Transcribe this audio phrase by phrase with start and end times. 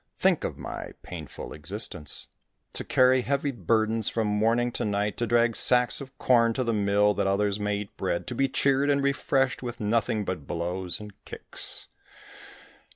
[0.17, 2.27] Think of my painful existence!
[2.73, 6.73] To carry heavy burdens from morning to night, to drag sacks of corn to the
[6.73, 10.99] mill, that others may eat bread, to be cheered and refreshed with nothing but blows
[10.99, 11.87] and kicks.